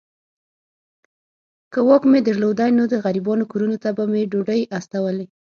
[1.71, 5.25] که واک مي درلودای نو د غریبانو کورونو ته به مي ډوډۍ استولې.